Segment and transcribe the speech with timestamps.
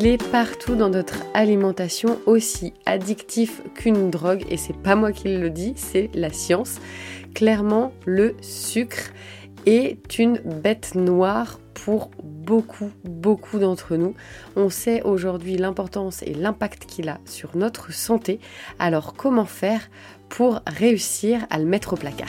[0.00, 5.36] Il est partout dans notre alimentation, aussi addictif qu'une drogue, et c'est pas moi qui
[5.36, 6.76] le dis, c'est la science.
[7.34, 9.10] Clairement, le sucre
[9.66, 14.14] est une bête noire pour beaucoup, beaucoup d'entre nous.
[14.54, 18.38] On sait aujourd'hui l'importance et l'impact qu'il a sur notre santé.
[18.78, 19.90] Alors comment faire
[20.28, 22.28] pour réussir à le mettre au placard?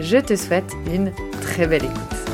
[0.00, 1.12] Je te souhaite une
[1.42, 2.29] très belle écoute.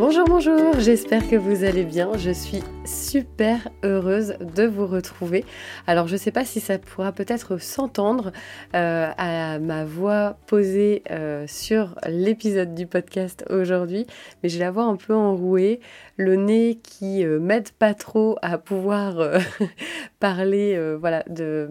[0.00, 2.16] Bonjour, bonjour, j'espère que vous allez bien.
[2.16, 5.44] Je suis super heureuse de vous retrouver.
[5.86, 8.32] Alors je ne sais pas si ça pourra peut-être s'entendre
[8.74, 14.06] euh, à ma voix posée euh, sur l'épisode du podcast aujourd'hui,
[14.42, 15.80] mais j'ai la voix un peu enrouée,
[16.16, 19.38] le nez qui euh, m'aide pas trop à pouvoir
[20.18, 21.68] parler, voilà, de...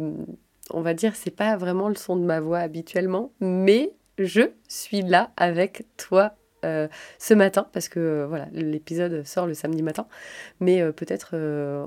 [0.72, 5.02] On va dire, c'est pas vraiment le son de ma voix habituellement, mais je suis
[5.02, 10.08] là avec toi ce matin, parce que euh, voilà, l'épisode sort le samedi matin,
[10.60, 11.36] mais euh, peut-être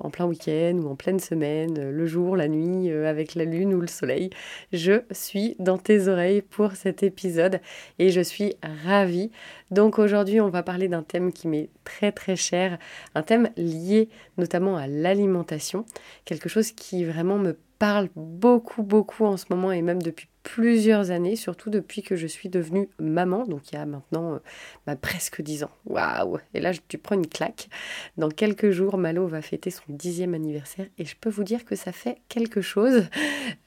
[0.03, 3.81] en plein week-end ou en pleine semaine, le jour, la nuit, avec la lune ou
[3.81, 4.31] le soleil.
[4.73, 7.61] Je suis dans tes oreilles pour cet épisode
[7.99, 9.31] et je suis ravie.
[9.71, 12.79] Donc aujourd'hui, on va parler d'un thème qui m'est très très cher,
[13.15, 14.09] un thème lié
[14.39, 15.85] notamment à l'alimentation,
[16.25, 21.11] quelque chose qui vraiment me parle beaucoup beaucoup en ce moment et même depuis plusieurs
[21.11, 24.39] années, surtout depuis que je suis devenue maman, donc il y a maintenant euh,
[24.87, 25.71] bah, presque dix ans.
[25.87, 27.69] Waouh Et là, tu prends une claque.
[28.17, 31.77] Dans quelques jours, Malo va fêter son dixième anniversaire et je peux vous dire que
[31.77, 33.05] ça fait quelque chose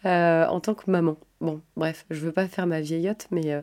[0.05, 1.17] euh, en tant que maman.
[1.41, 3.61] Bon, bref, je veux pas faire ma vieillotte, mais euh,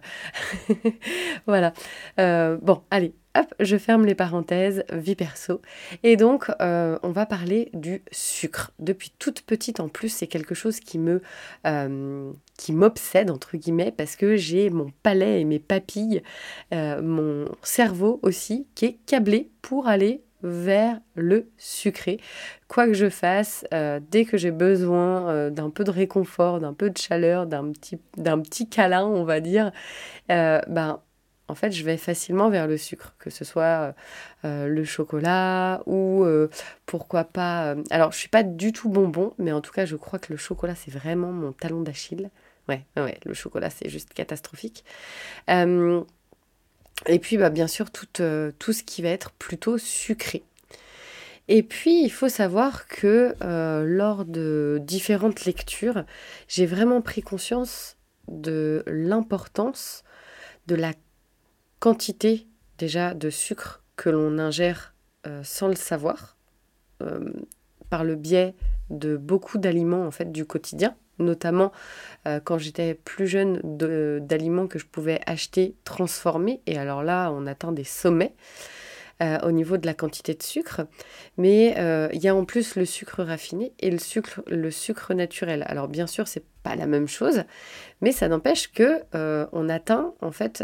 [1.46, 1.72] voilà.
[2.16, 5.60] bon, allez, hop, je ferme les parenthèses, vie perso.
[6.02, 8.72] Et donc, on va parler du sucre.
[8.78, 11.22] Depuis toute petite, en plus, c'est quelque chose qui me,
[12.62, 16.22] qui m'obsède entre guillemets, parce que j'ai mon palais et mes papilles,
[16.72, 22.18] euh, mon cerveau aussi, qui est câblé pour aller vers le sucré.
[22.68, 23.64] Quoi que je fasse,
[24.10, 28.42] dès que j'ai besoin d'un peu de réconfort, d'un peu de chaleur, d'un petit, d'un
[28.68, 29.70] câlin, on va dire,
[30.28, 30.98] ben
[31.52, 33.92] en fait, je vais facilement vers le sucre, que ce soit euh,
[34.46, 36.48] euh, le chocolat ou euh,
[36.86, 37.74] pourquoi pas.
[37.90, 40.38] alors, je suis pas du tout bonbon, mais en tout cas, je crois que le
[40.38, 42.30] chocolat, c'est vraiment mon talon d'Achille.
[42.68, 42.84] Ouais,
[43.24, 44.84] le chocolat, c'est juste catastrophique.
[45.48, 48.06] et puis, bah, bien sûr, tout,
[48.58, 50.42] tout ce qui va être plutôt sucré.
[51.48, 53.34] Et puis, il faut savoir que
[53.84, 56.04] lors de différentes lectures,
[56.48, 57.96] j'ai vraiment pris conscience
[58.28, 60.04] de l'importance
[60.66, 60.92] de la
[61.80, 62.46] quantité
[62.78, 64.94] déjà de sucre que l'on ingère
[65.26, 66.36] euh, sans le savoir,
[67.02, 67.32] euh,
[67.90, 68.54] par le biais
[68.90, 71.72] de beaucoup d'aliments en fait du quotidien, notamment
[72.26, 77.46] euh, quand j'étais plus jeune d'aliments que je pouvais acheter transformés, et alors là on
[77.46, 78.34] atteint des sommets.
[79.44, 80.80] au niveau de la quantité de sucre.
[81.36, 81.76] Mais
[82.12, 83.98] il y a en plus le sucre raffiné et le
[84.70, 85.64] sucre, naturel.
[85.68, 87.44] Alors bien sûr, c'est pas la même chose,
[88.00, 89.04] mais ça n'empêche que
[89.52, 90.60] on atteint en fait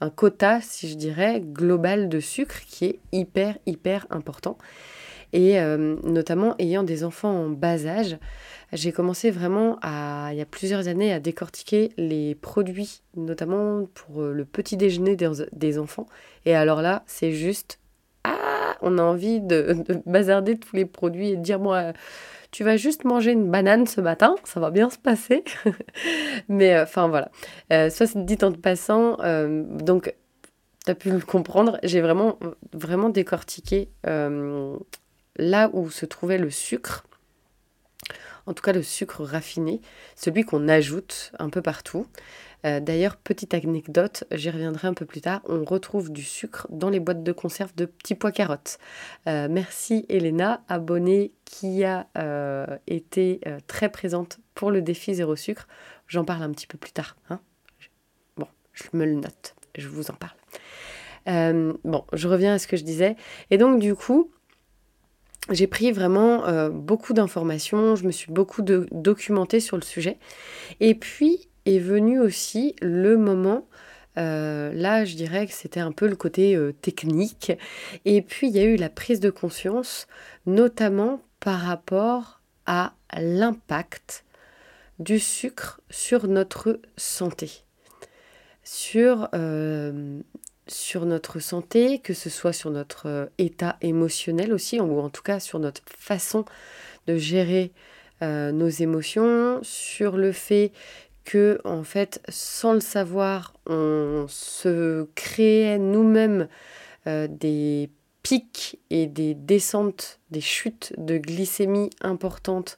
[0.00, 4.56] un quota, si je dirais, global de sucre qui est hyper, hyper important.
[5.32, 5.60] Et
[6.02, 8.18] notamment ayant des enfants en bas âge,
[8.72, 14.22] j'ai commencé vraiment à, il y a plusieurs années à décortiquer les produits, notamment pour
[14.22, 16.06] le petit déjeuner des, enfants.
[16.46, 17.78] Et alors là, c'est juste,
[18.24, 21.92] ah, on a envie de, de, bazarder tous les produits et de dire, moi,
[22.50, 25.44] tu vas juste manger une banane ce matin, ça va bien se passer.
[26.48, 27.30] Mais euh, enfin voilà.
[27.72, 30.14] Euh, soit dit en passant, euh, donc
[30.84, 32.38] tu as pu le comprendre, j'ai vraiment,
[32.72, 33.90] vraiment décortiqué
[35.40, 37.04] là où se trouvait le sucre
[38.46, 39.80] en tout cas le sucre raffiné,
[40.16, 42.06] celui qu'on ajoute un peu partout.
[42.66, 46.90] Euh, d'ailleurs, petite anecdote, j'y reviendrai un peu plus tard, on retrouve du sucre dans
[46.90, 48.78] les boîtes de conserve de petits pois carottes.
[49.28, 55.66] Euh, merci Elena, abonnée qui a euh, été très présente pour le défi zéro sucre.
[56.06, 57.16] J'en parle un petit peu plus tard.
[57.30, 57.40] Hein.
[58.36, 61.76] bon, je me le note, je vous en parle.
[61.84, 63.16] bon, je reviens à ce que je disais.
[63.50, 64.30] Et donc du coup,
[65.50, 70.18] j'ai pris vraiment beaucoup d'informations, je me suis beaucoup documentée sur le sujet.
[70.80, 73.66] Et puis, est venu aussi le moment
[74.18, 77.52] euh, là, je dirais que c'était un peu le côté euh, technique.
[78.04, 80.06] Et puis, il y a eu la prise de conscience,
[80.46, 84.24] notamment par rapport à l'impact
[84.98, 87.64] du sucre sur notre santé.
[88.62, 90.20] Sur, euh,
[90.70, 95.40] sur notre santé, que ce soit sur notre état émotionnel aussi, ou en tout cas
[95.40, 96.44] sur notre façon
[97.06, 97.72] de gérer
[98.22, 100.72] nos émotions, sur le fait
[101.24, 106.48] que en fait sans le savoir on se créait nous-mêmes
[107.06, 107.90] euh, des
[108.22, 112.76] pics et des descentes, des chutes de glycémie importantes.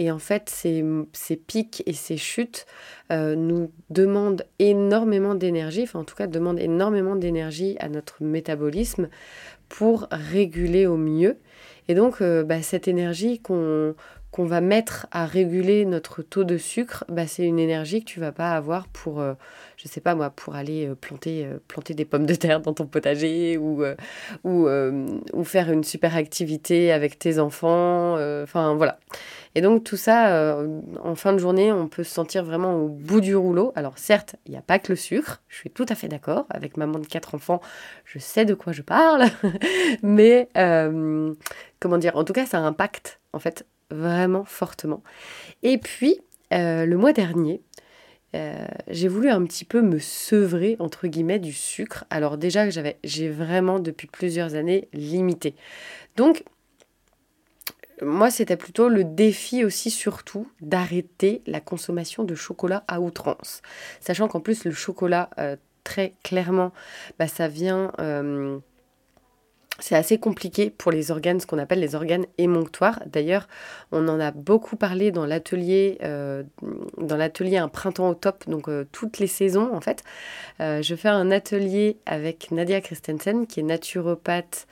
[0.00, 2.64] Et en fait, ces, pics et ces chutes
[3.12, 9.10] euh, nous demandent énormément d'énergie, enfin en tout cas demandent énormément d'énergie à notre métabolisme
[9.68, 11.36] pour réguler au mieux.
[11.88, 13.94] Et donc, euh, bah, cette énergie qu'on
[14.30, 18.20] qu'on va mettre à réguler notre taux de sucre, bah, c'est une énergie que tu
[18.20, 19.34] vas pas avoir pour, euh,
[19.76, 22.72] je sais pas moi, pour aller euh, planter, euh, planter des pommes de terre dans
[22.72, 23.82] ton potager ou,
[24.44, 28.14] ou, faire une super activité avec tes enfants.
[28.42, 29.00] Enfin voilà.
[29.56, 30.56] Et donc tout ça,
[31.02, 33.72] en fin de journée, on peut se sentir vraiment au bout du rouleau.
[33.74, 36.46] Alors certes, il n'y a pas que le sucre, je suis tout à fait d'accord.
[36.50, 37.60] Avec maman de quatre enfants,
[38.04, 39.24] je sais de quoi je parle.
[40.04, 40.48] Mais
[41.80, 45.02] comment dire, en tout cas, ça impacte en fait vraiment fortement.
[45.62, 46.20] Et puis,
[46.52, 47.62] euh, le mois dernier,
[48.36, 52.04] euh, j'ai voulu un petit peu me sevrer, entre guillemets, du sucre.
[52.10, 55.54] Alors déjà, j'avais, j'ai vraiment, depuis plusieurs années, limité.
[56.16, 56.44] Donc,
[58.02, 63.60] moi, c'était plutôt le défi aussi, surtout, d'arrêter la consommation de chocolat à outrance.
[64.00, 66.72] Sachant qu'en plus, le chocolat, euh, très clairement,
[67.18, 67.92] bah, ça vient
[69.80, 73.00] c'est assez compliqué pour les organes, ce qu'on appelle les organes émonctoires.
[73.06, 73.48] D'ailleurs,
[73.92, 76.42] on en a beaucoup parlé dans l'atelier, euh,
[76.98, 80.04] dans l'atelier un printemps au top, donc euh, toutes les saisons en fait.
[80.60, 84.66] Euh, je fais un atelier avec Nadia Christensen, qui est naturopathe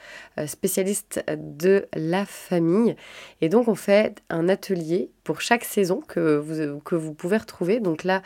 [0.46, 2.94] spécialiste de la famille,
[3.40, 7.81] et donc on fait un atelier pour chaque saison que vous, que vous pouvez retrouver.
[7.81, 8.22] Donc là,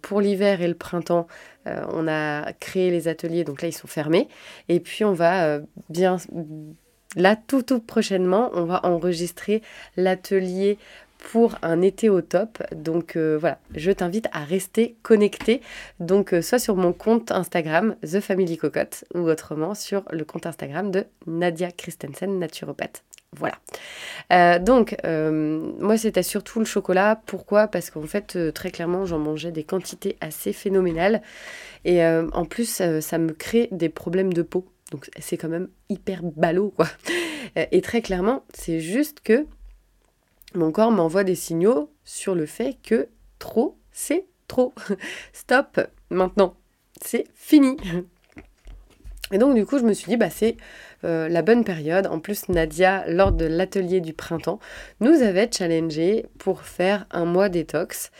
[0.00, 1.26] pour l'hiver et le printemps,
[1.66, 4.28] euh, on a créé les ateliers, donc là ils sont fermés.
[4.68, 6.16] Et puis on va euh, bien,
[7.16, 9.62] là tout tout prochainement, on va enregistrer
[9.96, 10.78] l'atelier
[11.18, 12.62] pour un été au top.
[12.74, 15.60] Donc euh, voilà, je t'invite à rester connecté.
[16.00, 20.90] Donc soit sur mon compte Instagram The Family Cocotte ou autrement sur le compte Instagram
[20.90, 23.04] de Nadia Christensen, naturopathe.
[23.36, 23.58] Voilà.
[24.32, 27.20] Euh, donc, euh, moi, c'était surtout le chocolat.
[27.26, 27.66] Pourquoi?
[27.66, 31.22] Parce qu'en fait, euh, très clairement, j'en mangeais des quantités assez phénoménales.
[31.84, 34.64] Et en plus, ça me crée des problèmes de peau.
[34.92, 36.86] Donc, c'est quand même hyper ballot, quoi.
[37.56, 39.46] et très clairement, c'est juste que
[40.54, 43.08] mon corps m'envoie des signaux sur le fait que
[43.40, 44.74] trop, c'est trop.
[45.32, 46.54] Stop, maintenant,
[47.00, 47.76] c'est fini.
[49.32, 50.56] Et donc, du coup, je me suis dit, bah, c'est
[51.04, 52.06] euh, la bonne période.
[52.06, 54.60] En plus, Nadia, lors de l'atelier du printemps,
[55.00, 58.12] nous avait challengé pour faire un mois détox.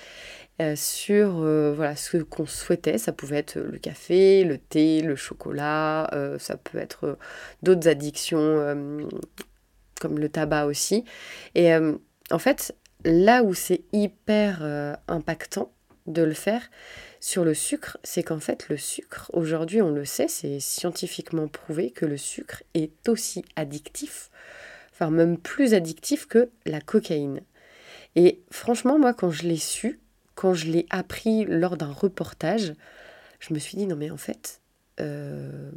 [0.61, 2.99] Euh, sur euh, voilà ce qu'on souhaitait.
[2.99, 7.19] Ça pouvait être le café, le thé, le chocolat, ça peut être
[7.62, 8.76] d'autres addictions
[10.00, 11.04] comme le tabac aussi.
[11.54, 14.62] Et en fait, là où c'est hyper
[15.09, 15.73] impactant
[16.07, 16.62] de le faire,
[17.23, 21.93] sur le sucre, c'est qu'en fait le sucre, aujourd'hui on le sait, c'est scientifiquement prouvé
[21.93, 24.29] que le sucre est aussi addictif,
[24.91, 27.43] enfin même plus addictif que la cocaïne.
[28.17, 30.00] Et franchement, moi quand je l'ai su,
[30.35, 32.75] quand je l'ai appris lors d'un reportage,
[33.38, 34.61] je me suis dit non mais en fait,
[34.99, 35.71] euh,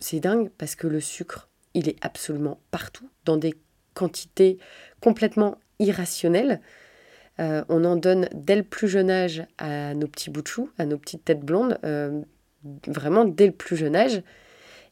[0.00, 3.54] c'est dingue parce que le sucre, il est absolument partout, dans des
[3.94, 4.58] quantités
[5.00, 6.60] complètement irrationnelles.
[7.40, 10.70] Euh, on en donne dès le plus jeune âge à nos petits bouts de chou,
[10.78, 12.20] à nos petites têtes blondes, euh,
[12.86, 14.22] vraiment dès le plus jeune âge.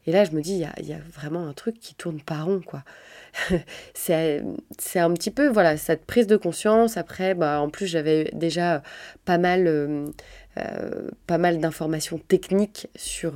[0.07, 2.63] Et là, je me dis, il y a, vraiment un truc qui tourne pas rond,
[2.65, 2.83] quoi.
[3.95, 4.41] c'est
[4.97, 6.97] un petit peu, voilà, cette prise de conscience.
[6.97, 8.83] Après, bah, en plus, j'avais déjà
[9.27, 10.07] pas mal, euh,
[11.29, 13.35] mal d'informations techniques sur,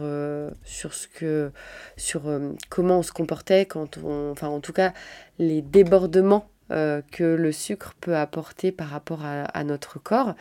[0.65, 1.53] sur, ce que,
[1.99, 2.23] sur
[2.71, 4.95] comment on se comportait quand on, enfin, en tout cas,
[5.39, 10.35] les débordements euh, que le sucre peut apporter par rapport à, notre corps.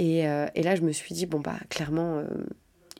[0.00, 2.24] Euh, et, là, je me suis dit, bon, bah, clairement, euh,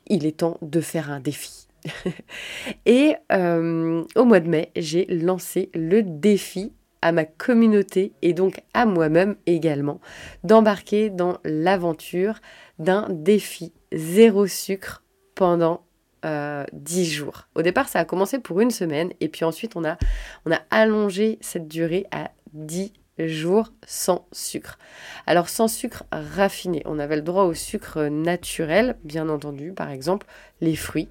[0.05, 1.67] il est temps de faire un défi.
[2.85, 8.85] et au mois de mai, j'ai lancé le défi à ma communauté et donc à
[8.85, 9.99] moi-même également
[10.45, 12.39] d'embarquer dans l'aventure
[12.79, 15.03] d'un défi zéro sucre
[15.35, 15.83] pendant
[16.23, 17.49] 10 jours.
[17.55, 19.97] Au départ, ça a commencé pour une semaine et puis ensuite on a,
[20.45, 24.79] on a allongé cette durée à 10 jours sans sucre.
[25.27, 30.27] Alors sans sucre raffiné, on avait le droit au sucre naturel, bien entendu, par exemple
[30.61, 31.09] les fruits.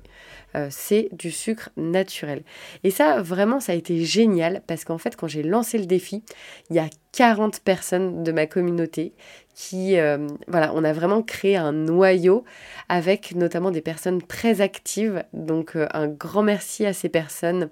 [0.55, 2.43] Euh, c'est du sucre naturel.
[2.85, 6.23] Et ça, vraiment, ça a été génial parce qu'en fait, quand j'ai lancé le défi,
[6.69, 9.15] il y a 40 personnes de ma communauté
[9.55, 12.45] qui, euh, voilà, on a vraiment créé un noyau
[12.89, 15.25] avec notamment des personnes très actives.
[15.35, 17.69] Donc euh, un grand merci à ces personnes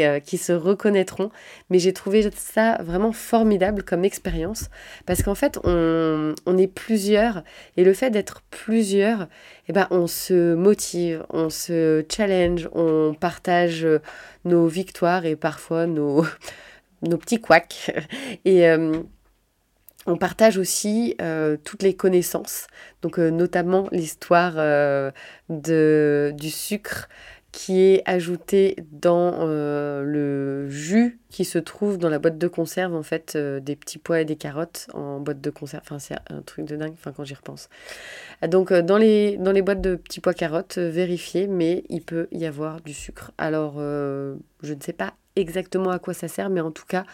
[0.00, 1.30] euh, qui se reconnaîtront.
[1.70, 4.70] Mais j'ai trouvé ça vraiment formidable comme expérience
[5.06, 7.44] parce qu'en fait, on, on, est plusieurs
[7.76, 9.28] et le fait d'être plusieurs,
[9.68, 13.86] eh ben, on se motive, on se challenge, on partage
[14.44, 16.26] nos victoires et parfois nos
[17.02, 17.92] nos petits couacs.
[18.44, 18.66] Et
[20.10, 22.66] on partage aussi euh, toutes les connaissances,
[23.02, 24.54] donc euh, notamment l'histoire
[25.48, 27.08] de, du sucre
[27.52, 33.02] qui est ajouté dans le jus qui se trouve dans la boîte de conserve, en
[33.02, 35.82] fait, des petits pois et des carottes en boîte de conserve.
[35.84, 37.68] Enfin, c'est un truc de dingue, enfin, quand j'y repense.
[38.46, 42.46] Donc, dans, les, dans les boîtes de petits pois carottes, vérifiez, mais il peut y
[42.46, 43.32] avoir du sucre.
[43.36, 47.04] Alors, je ne sais pas exactement à quoi ça sert, mais en tout cas,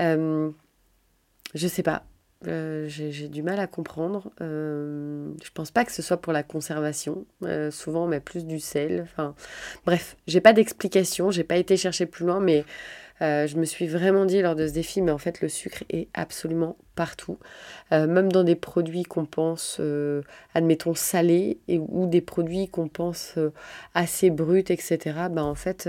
[0.00, 0.50] euh,
[1.54, 2.04] je sais pas.
[2.48, 4.30] Euh, j'ai du mal à comprendre.
[4.40, 7.24] Euh, je pense pas que ce soit pour la conservation.
[7.42, 9.02] Euh, souvent, on met plus du sel.
[9.02, 9.34] Enfin,
[9.86, 11.30] bref, j'ai pas d'explication.
[11.30, 12.64] J'ai pas été chercher plus loin, mais
[13.20, 16.08] je me suis vraiment dit lors de ce défi, mais en fait, le sucre est
[16.12, 17.38] absolument partout.
[17.92, 19.80] même dans des produits qu'on pense,
[20.54, 23.38] admettons, salés ou des produits qu'on pense
[23.94, 24.98] assez bruts, etc.
[25.30, 25.88] Ben, en fait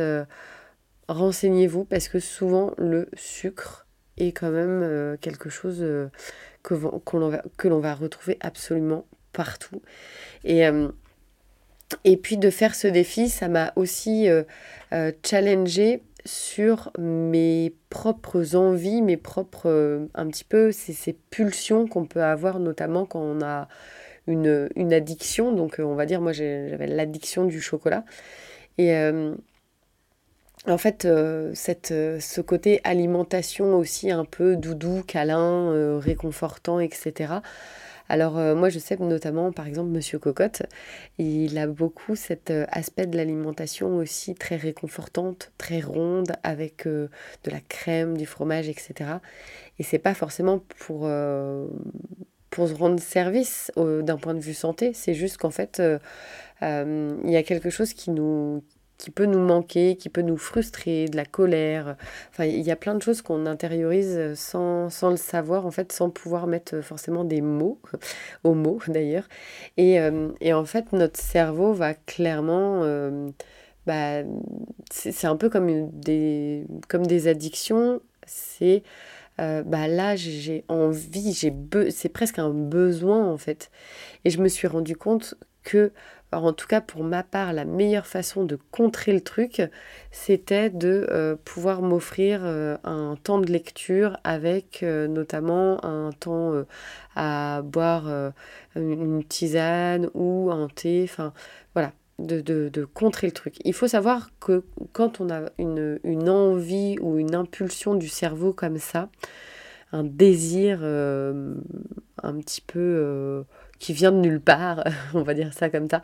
[1.07, 3.83] renseignez-vous parce que souvent le sucre
[4.17, 6.07] est quand même euh, quelque chose euh,
[6.61, 6.75] que,
[7.57, 9.81] que l'on va retrouver absolument partout.
[10.43, 10.89] Et, euh,
[12.03, 14.27] et puis de faire ce défi, ça m'a aussi
[15.23, 22.23] challengé sur mes propres envies, mes propres, un petit peu, ces, ces pulsions qu'on peut
[22.23, 23.67] avoir, notamment quand on a
[24.25, 25.51] une, une addiction.
[25.51, 28.05] Donc on va dire, moi j'avais l'addiction du chocolat.
[28.79, 28.91] Et,
[30.65, 36.79] en fait, euh, cette, euh, ce côté alimentation aussi un peu doudou, câlin, euh, réconfortant,
[36.79, 37.33] etc.
[38.09, 40.63] Alors moi je sais notamment par exemple Monsieur Cocotte,
[41.17, 47.09] il a beaucoup cet aspect de l'alimentation aussi très réconfortante, très ronde avec de
[47.45, 48.93] la crème, du fromage, etc.
[49.79, 51.09] Et c'est pas forcément pour
[52.49, 55.81] pour se rendre service d'un point de vue santé, c'est juste qu'en fait
[56.61, 58.63] il y a quelque chose qui nous
[59.03, 61.97] qui peut nous manquer, qui peut nous frustrer, de la colère.
[62.29, 65.91] Enfin, il y a plein de choses qu'on intériorise sans, sans, le savoir, en fait,
[65.91, 67.81] sans pouvoir mettre forcément des mots,
[68.45, 69.27] aux mots d'ailleurs.
[69.75, 72.83] Et, euh, et, en fait, notre cerveau va clairement...
[72.83, 73.29] Euh,
[73.85, 74.23] bah,
[74.89, 78.01] c'est un peu comme des, comme des addictions.
[78.25, 78.83] C'est...
[79.41, 81.51] Euh, bah là j'ai envie, j'ai
[81.89, 83.71] c'est presque un besoin en fait.
[84.25, 85.33] Et je me suis rendu compte
[85.63, 85.91] que
[86.41, 89.61] en tout cas pour ma part, la meilleure façon de contrer le truc,
[90.11, 96.53] c'était de euh, pouvoir m'offrir euh, un temps de lecture avec euh, notamment un temps
[97.15, 98.33] à boire
[98.75, 101.33] une tisane ou un thé, enfin
[101.73, 103.57] voilà, de, contrer le truc.
[103.65, 104.63] Il faut savoir que
[104.93, 109.09] quand on a une envie ou une impulsion du cerveau comme ça,
[109.91, 113.45] un désir un petit peu
[113.83, 114.81] qui vient de nulle part,
[115.13, 116.01] on va dire ça comme ça,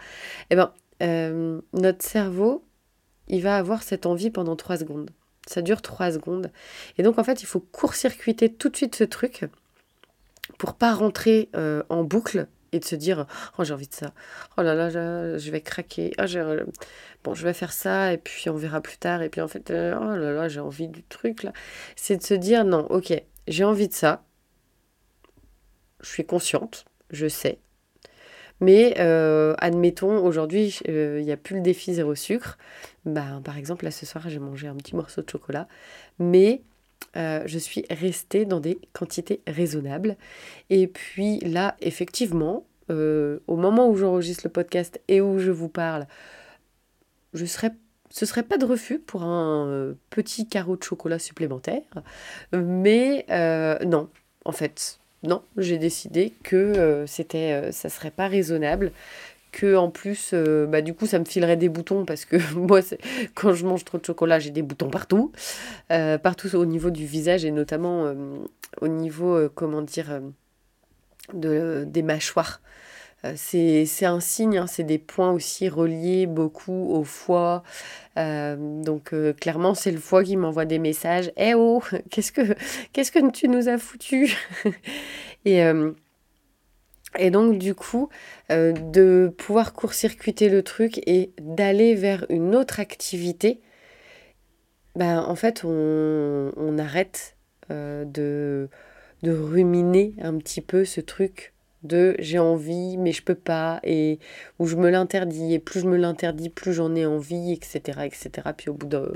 [0.50, 2.66] eh ben, euh, notre cerveau,
[3.30, 5.10] il va avoir cette envie pendant trois secondes.
[5.48, 6.52] Ça dure trois secondes.
[6.98, 9.46] Et donc, en fait, il faut court-circuiter tout de suite ce truc
[10.58, 13.26] pour pas rentrer euh, en boucle et de se dire
[13.58, 14.14] oh j'ai envie de ça.
[14.58, 16.12] Oh là là je vais craquer.
[16.20, 16.26] Oh,
[17.24, 19.72] bon je vais faire ça et puis on verra plus tard et puis en fait
[19.72, 21.54] euh, oh là là j'ai envie du truc là
[21.96, 23.14] c'est de se dire non ok
[23.48, 24.24] j'ai envie de ça.
[26.02, 26.86] Je suis consciente.
[27.10, 27.60] Je sais
[28.60, 32.58] mais euh, admettons aujourd'hui il n'y a plus le défi zéro sucre
[33.06, 35.68] bah, par exemple là ce soir j'ai mangé un petit morceau de chocolat
[36.20, 36.62] mais
[37.16, 40.16] euh, je suis restée dans des quantités raisonnables.
[40.70, 45.70] Et puis là, effectivement, euh, au moment où j'enregistre le podcast et où je vous
[45.70, 46.08] parle,
[47.34, 47.72] je serais,
[48.10, 51.82] ce serait pas de refus pour un euh, petit carreau de chocolat supplémentaire.
[52.54, 53.26] Mais
[53.86, 54.10] non,
[54.46, 58.92] en fait, non, j'ai décidé que c'était, ça serait pas raisonnable
[59.52, 62.82] que en plus, euh, bah, du coup, ça me filerait des boutons parce que moi,
[63.36, 65.32] quand je mange trop de chocolat, j'ai des boutons partout,
[65.92, 68.14] euh, partout au niveau du visage et notamment euh,
[68.82, 70.22] au niveau, comment dire,
[71.34, 72.62] de, des mâchoires.
[73.36, 77.64] C'est un signe, hein, c'est des points aussi reliés beaucoup au foie.
[78.16, 81.32] donc clairement, c'est le foie qui m'envoie des messages.
[81.38, 84.36] Eh oh, qu'est-ce que tu nous as foutu?
[87.18, 88.10] Et donc du coup,
[88.52, 93.62] euh, de pouvoir court-circuiter le truc et d'aller vers une autre activité,
[94.96, 97.36] ben, en fait, on, arrête
[97.72, 98.70] euh, de
[99.24, 104.20] ruminer un petit peu ce truc de j'ai envie mais je peux pas et
[104.60, 108.50] où je me l'interdis et plus je me l'interdis plus j'en ai envie etc etc
[108.56, 109.14] puis au bout de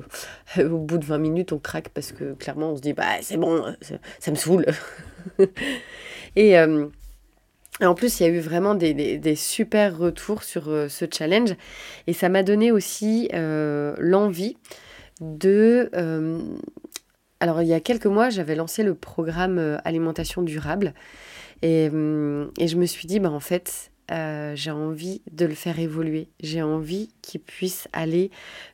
[0.64, 3.38] au bout de 20 minutes on craque parce que clairement on se dit bah c'est
[3.38, 3.64] bon
[4.20, 4.66] ça, me saoule
[6.36, 6.88] et euh,
[7.82, 11.56] et en plus, il y a eu vraiment des, super retours sur euh, ce challenge.
[12.06, 14.58] Et ça m'a donné aussi euh, l'envie
[15.22, 15.90] de...
[17.40, 20.94] Alors, il y a quelques mois, j'avais lancé le programme Alimentation durable.
[21.64, 26.28] Et, et, je me suis dit, bah, en fait, j'ai envie de le faire évoluer.
[26.42, 28.32] J'ai envie qu'il puisse aller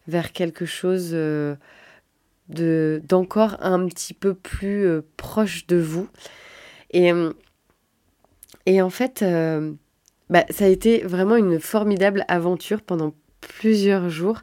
[0.08, 1.16] vers quelque chose
[2.50, 6.10] d'encore un petit peu plus proche de vous.
[6.92, 7.14] Et
[8.66, 9.74] et en fait, euh,
[10.30, 14.42] bah, ça a été vraiment une formidable aventure pendant plusieurs jours.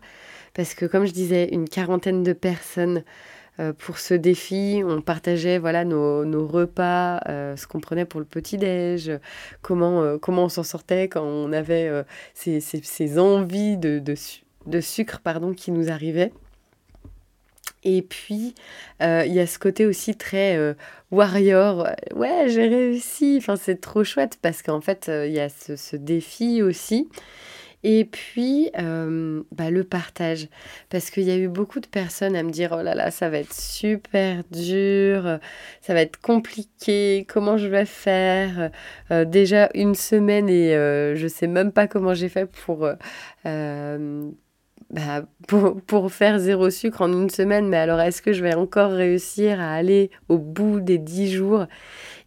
[0.52, 3.02] Parce que comme je disais, une quarantaine de personnes euh,
[3.78, 4.82] pour ce défi.
[4.84, 9.12] On partageait voilà nos, repas, euh, ce qu'on prenait pour le petit-déj,
[9.62, 11.90] comment, comment on s'en sortait quand on avait
[12.34, 14.02] ces, ces, envies de,
[14.66, 16.32] de, sucre pardon, qui nous arrivaient.
[17.86, 18.54] Et puis,
[19.00, 20.74] euh, il y a ce côté aussi très euh,
[21.12, 21.86] warrior.
[22.16, 23.36] Ouais, j'ai réussi.
[23.38, 27.08] Enfin, c'est trop chouette parce qu'en fait, euh, il y a ce, défi aussi.
[27.82, 30.48] Et puis, bah, le partage.
[30.90, 33.28] Parce qu'il y a eu beaucoup de personnes à me dire, oh là là, ça
[33.28, 35.38] va être super dur,
[35.80, 38.70] ça va être compliqué, comment je vais faire?
[39.26, 40.72] Déjà une semaine et
[41.16, 42.88] je sais même pas comment j'ai fait pour
[44.90, 48.92] bah, pour, faire zéro sucre en une semaine, mais alors est-ce que je vais encore
[48.92, 51.66] réussir à aller au bout des dix jours?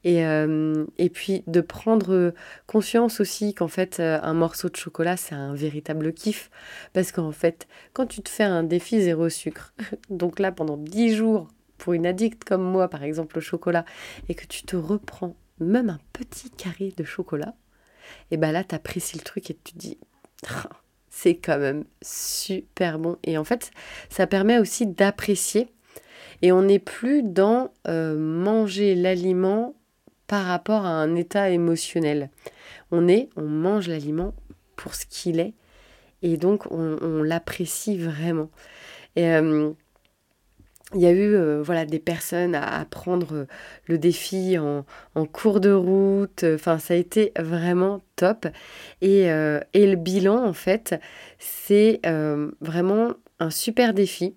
[0.04, 2.34] Et, euh, et puis de prendre
[2.68, 6.50] conscience aussi qu'en fait euh, un morceau de chocolat c'est un véritable kiff
[6.94, 9.74] parce qu'en fait quand tu te fais un défi zéro sucre,
[10.10, 13.86] donc là pendant dix jours pour une addict comme moi par exemple au chocolat
[14.28, 17.54] et que tu te reprends même un petit carré de chocolat,
[18.32, 19.98] et ben là tu apprécies le truc et tu te dis
[20.48, 20.70] ah,
[21.10, 23.18] c'est quand même super bon.
[23.24, 23.72] Et en fait,
[24.10, 25.68] ça permet aussi d'apprécier.
[26.42, 29.76] Et on n'est plus dans euh, manger l'aliment
[30.30, 32.30] par rapport à un état émotionnel.
[32.92, 34.36] On est, on mange l'aliment
[34.76, 35.56] pour ce qu'il est.
[36.22, 38.52] Et donc, on, l'apprécie vraiment.
[39.16, 39.72] Et euh,
[40.94, 43.48] il y a eu euh, voilà, des personnes à, prendre
[43.88, 44.86] le défi en,
[45.26, 46.44] cours de route.
[46.44, 48.46] Enfin, ça a été vraiment top.
[49.02, 51.02] Et, euh, et le bilan, en fait,
[51.40, 52.02] c'est
[52.62, 54.36] vraiment un super défi.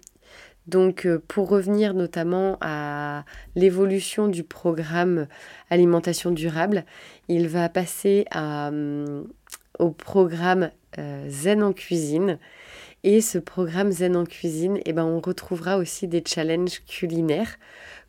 [0.67, 3.25] Donc, pour revenir notamment à
[3.57, 5.27] l'évolution du programme
[5.71, 6.85] alimentation durable,
[7.29, 8.71] il va passer à,
[9.79, 10.71] au programme
[11.29, 12.39] Zen en cuisine
[13.05, 17.59] et ce programme Zen en cuisine, eh ben, on retrouvera aussi des challenges culinaires,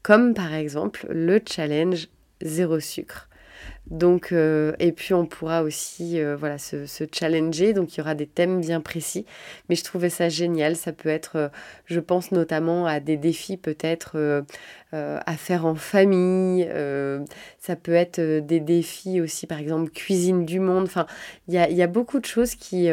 [0.04, 2.10] comme par exemple le challenge
[2.42, 3.28] zéro sucre.
[3.88, 7.74] Donc, euh, et puis on pourra aussi euh, voilà, se, challenger.
[7.74, 9.26] Donc il y aura des thèmes bien précis.
[9.68, 10.76] Mais je trouvais ça génial.
[10.76, 11.50] Ça peut être, euh,
[11.86, 14.44] je pense notamment à des défis peut-être
[14.92, 16.68] à faire en famille.
[17.58, 20.84] ça peut être des défis aussi, par exemple, cuisine du monde.
[20.84, 21.08] Enfin,
[21.48, 22.90] il y a, beaucoup de choses qui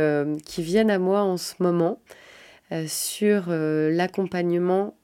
[0.59, 2.01] viennent à moi en ce moment
[2.87, 4.95] sur l'accompagnement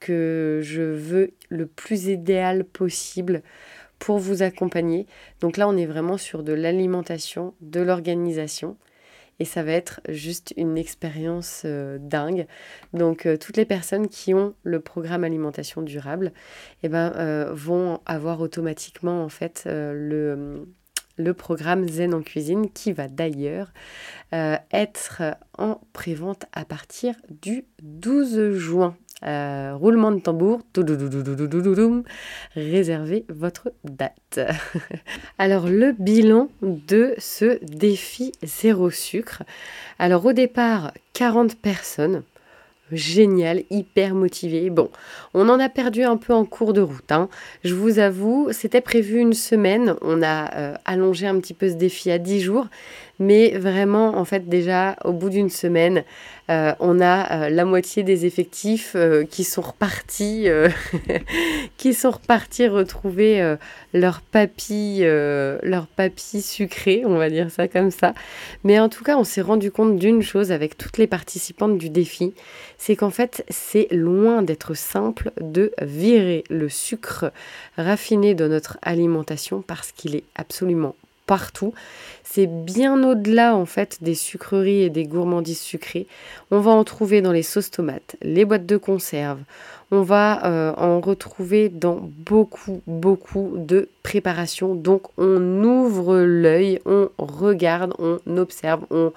[0.00, 3.42] que je veux le plus idéal possible
[4.04, 5.06] pour vous accompagner.
[5.40, 8.76] Donc là, on est vraiment sur de l'alimentation, de l'organisation.
[9.40, 12.46] Et ça va être juste une expérience euh, dingue.
[12.92, 16.34] Donc euh, toutes les personnes qui ont le programme alimentation durable
[16.82, 20.68] eh ben, euh, vont avoir automatiquement en fait le
[21.16, 23.72] le programme Zen en cuisine qui va d'ailleurs
[24.32, 25.22] être
[25.56, 28.96] en prévente à partir du 12 juin.
[29.26, 30.60] Euh, roulement de tambour,
[32.54, 34.38] réservez votre date.
[35.38, 39.42] Alors le bilan de ce défi zéro sucre.
[39.98, 42.22] Alors au départ, 40 personnes
[42.92, 44.68] génial, hyper motivé.
[44.68, 44.90] Bon,
[45.32, 47.12] on en a perdu un peu en cours de route.
[47.64, 49.96] Je vous avoue, c'était prévu une semaine.
[50.02, 52.66] On a allongé un petit peu ce défi à 10 jours.
[53.20, 56.04] Mais vraiment, en fait, déjà, au bout d'une semaine,
[56.50, 60.46] euh, on a euh, la moitié des effectifs euh, qui sont repartis,
[61.76, 63.56] qui sont repartis retrouver
[63.92, 68.14] leur papy, leur papy sucré, on va dire ça comme ça.
[68.64, 71.90] Mais en tout cas, on s'est rendu compte d'une chose avec toutes les participantes du
[71.90, 72.34] défi,
[72.78, 77.32] c'est qu'en fait, c'est loin d'être simple de virer le sucre
[77.76, 80.94] raffiné de notre alimentation parce qu'il est absolument
[81.26, 81.72] partout.
[82.22, 86.06] C'est bien au-delà en fait des sucreries et des gourmandises sucrées.
[86.50, 89.40] On va en trouver dans les sauces tomates, les boîtes de conserve.
[89.90, 94.74] On va euh, en retrouver dans beaucoup, beaucoup de préparations.
[94.74, 99.12] Donc on ouvre l'œil, on regarde, on observe, on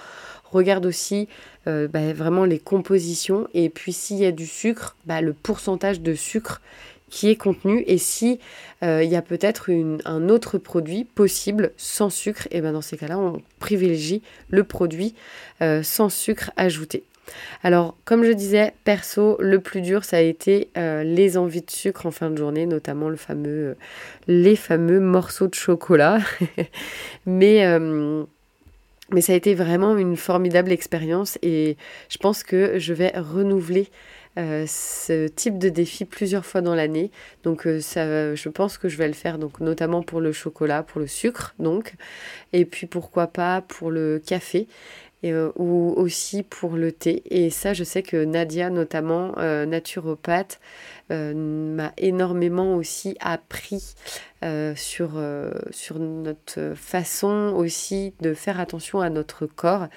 [0.52, 1.28] regarde aussi
[1.68, 3.48] euh, bah, vraiment les compositions.
[3.54, 6.62] Et puis s'il y a du sucre, bah, le pourcentage de sucre
[7.10, 8.40] qui est contenu et si
[8.84, 9.70] euh, il y a peut-être
[10.06, 15.16] un autre produit possible sans sucre, et ben dans ces cas-là, on privilégie le produit
[15.62, 17.04] euh, sans sucre ajouté.
[17.62, 21.72] Alors, comme je disais, perso, le plus dur, ça a été euh, les envies de
[21.72, 23.76] sucre en fin de journée, notamment le fameux,
[24.28, 26.20] les fameux morceaux de chocolat.
[27.26, 27.66] mais,
[29.12, 31.76] mais ça a été vraiment une formidable expérience et
[32.10, 33.90] je pense que je vais renouveler
[34.38, 37.12] euh, ce type de défi plusieurs fois dans l'année.
[37.44, 40.84] Donc euh, ça, je pense que je vais le faire donc notamment pour le chocolat,
[40.84, 41.96] pour le sucre donc,
[42.54, 44.68] et puis pourquoi pas pour le café.
[45.26, 47.24] Euh, ou aussi pour le thé.
[47.26, 49.32] Et ça, je sais que Nadia, notamment
[49.66, 50.60] naturopathe,
[51.10, 53.96] m'a énormément aussi appris
[54.76, 55.20] sur,
[55.72, 59.88] sur notre façon aussi de faire attention à notre corps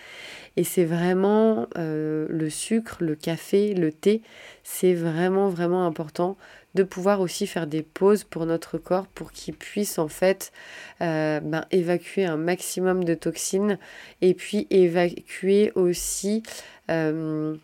[0.56, 4.22] et c'est vraiment euh, le sucre, le café, le thé,
[4.64, 6.36] c'est vraiment vraiment important
[6.74, 10.52] de pouvoir aussi faire des pauses pour notre corps pour qu'il puisse en fait
[11.00, 13.78] euh, ben, évacuer un maximum de toxines
[14.22, 16.42] et puis évacuer aussi
[16.90, 17.56] euh,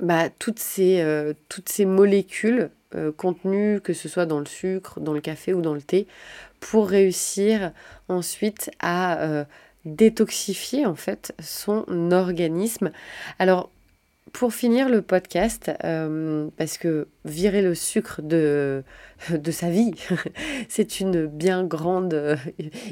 [0.00, 1.04] bah, toutes, ces,
[1.48, 2.70] toutes ces molécules
[3.16, 6.06] contenues, que ce soit dans le sucre, dans le café ou dans le thé,
[6.60, 7.72] pour réussir
[8.08, 9.46] ensuite à
[9.86, 12.90] détoxifier en fait son organisme.
[13.38, 13.70] Alors
[14.32, 18.82] pour finir le podcast, euh, parce que virer le sucre de,
[19.30, 19.92] de sa vie,
[20.68, 22.36] c'est une bien grande euh,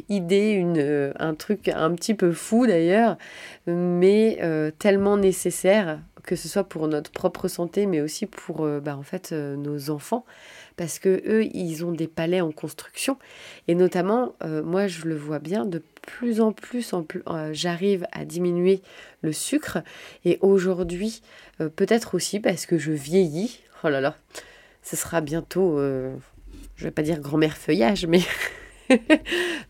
[0.08, 3.18] idée, une, euh, un truc un petit peu fou d'ailleurs,
[3.66, 4.38] mais
[4.78, 9.32] tellement nécessaire, que ce soit pour notre propre santé, mais aussi pour bah, en fait,
[9.32, 10.24] nos enfants
[10.76, 13.16] parce que eux, ils ont des palais en construction.
[13.68, 18.82] Et notamment, moi, je le vois bien, de plus en plus, euh, j'arrive à diminuer
[19.22, 19.78] le sucre.
[20.24, 21.22] Et aujourd'hui,
[21.60, 23.60] euh, peut-être aussi parce que je vieillis.
[23.82, 24.16] Oh là là,
[24.82, 28.22] ce sera bientôt, je vais pas dire grand-mère feuillage, mais...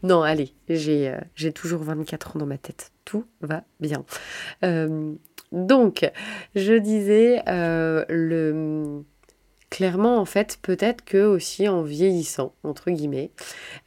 [0.04, 2.92] non, allez, j'ai, j'ai toujours 24 ans dans ma tête.
[3.04, 4.04] Tout va bien.
[5.50, 6.08] donc,
[6.54, 9.04] je disais, le
[9.74, 13.32] clairement, en fait, peut-être que aussi en vieillissant, entre guillemets,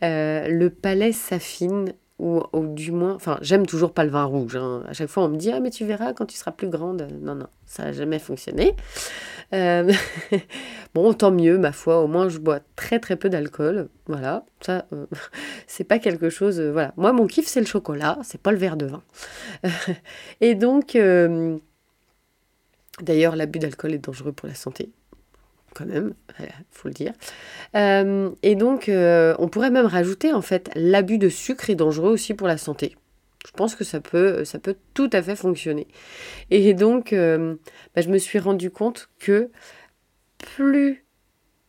[0.04, 4.56] euh, le palais s'affine ou, du moins, enfin, j'aime toujours pas le vin rouge.
[4.56, 4.84] Hein.
[4.88, 7.08] À chaque fois, on me dit, ah, mais tu verras quand tu seras plus grande.
[7.22, 8.76] Non, non, ça n'a jamais fonctionné.
[9.54, 9.92] Euh,
[10.96, 13.90] bon, tant mieux, ma foi, au moins je bois très très peu d'alcool.
[14.08, 15.06] Voilà, ça, euh,
[15.68, 16.60] c'est pas quelque chose.
[16.60, 19.04] voilà, moi, mon kiff, c'est le chocolat, c'est pas le verre de vin.
[20.42, 20.98] Et donc,
[23.02, 24.90] d'ailleurs, l'abus d'alcool est dangereux pour la santé
[25.78, 26.14] quand même,
[26.72, 27.14] faut le dire.
[27.76, 32.12] Euh, et donc, euh, on pourrait même rajouter, en fait, l'abus de sucre est dangereux
[32.12, 32.96] aussi pour la santé.
[33.46, 35.88] Je pense que ça peut, ça peut tout à fait fonctionner.
[36.50, 37.56] Et donc, euh,
[37.96, 39.52] bah, je me suis rendu compte que
[40.38, 41.06] plus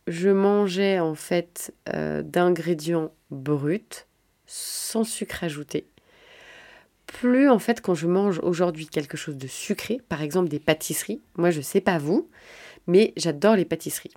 [0.07, 1.73] je mangeais, en fait,
[2.23, 4.07] d'ingrédients bruts,
[4.47, 5.85] sans sucre ajouté,
[7.05, 11.21] plus en fait quand je mange aujourd'hui quelque chose de sucré, par exemple des pâtisseries,
[11.35, 12.29] moi je sais pas vous,
[12.89, 14.13] mais j'adore les pâtisseries.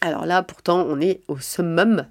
[0.00, 2.06] Alors là, pourtant, on est au summum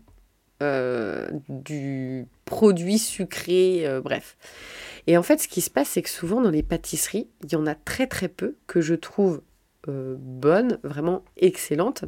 [1.49, 4.37] du produit sucré, bref.
[5.05, 7.55] Et en fait, ce qui se passe, c'est que souvent dans les pâtisseries, il y
[7.55, 9.41] en a très très peu que je trouve
[9.85, 12.05] bonnes, vraiment excellentes.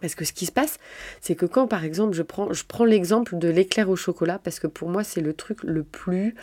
[0.00, 0.78] Parce que ce qui se passe,
[1.20, 4.60] c'est que quand par exemple je prends, je prends l'exemple de l'éclair au chocolat, parce
[4.60, 6.34] que pour moi c'est le truc le plus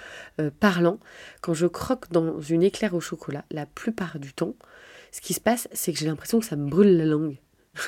[0.41, 1.00] euh, parlant.
[1.41, 4.56] Quand je croque dans une éclair au chocolat, la plupart du temps,
[5.15, 7.38] ce qui se passe, c'est que j'ai l'impression que ça me brûle la langue.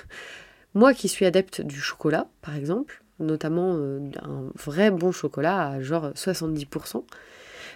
[0.74, 5.82] moi qui suis adepte du chocolat, par exemple, notamment euh, un vrai bon chocolat à
[5.82, 7.04] genre 70%,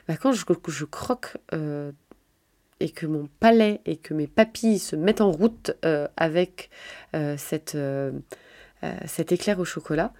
[0.07, 1.91] bah, quand je, croque euh,
[2.79, 6.69] et que mon palais et que mes papilles se mettent en route euh, avec
[7.11, 7.77] cette,
[9.05, 10.13] cet éclair au chocolat,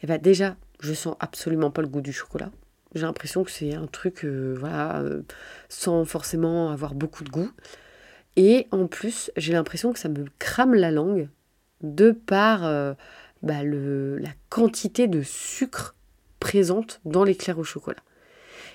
[0.00, 2.50] et eh ben déjà, je sens absolument pas le goût du chocolat.
[2.94, 5.04] J'ai l'impression que c'est un truc, voilà,
[5.68, 7.50] sans forcément avoir beaucoup de goût.
[8.38, 11.28] Et en plus, j'ai l'impression que ça me crame la langue
[11.82, 12.62] de par
[13.42, 15.96] bah, le, la quantité de sucre
[16.38, 18.02] présente dans l'éclair au chocolat.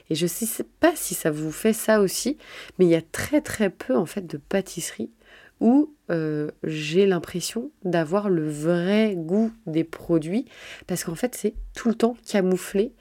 [0.09, 2.37] Et je ne sais pas si ça vous fait ça aussi,
[2.77, 5.11] mais il y a très très peu en fait de pâtisseries
[5.59, 10.45] où euh, j'ai l'impression d'avoir le vrai goût des produits
[10.87, 12.93] parce qu'en fait c'est tout le temps camouflé